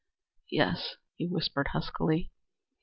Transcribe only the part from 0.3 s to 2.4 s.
"Yes," he whispered huskily.